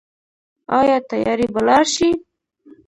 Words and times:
آیا 0.79 0.97
تیارې 1.09 1.47
به 1.53 1.61
لاړې 1.67 1.87
شي؟ 1.93 2.09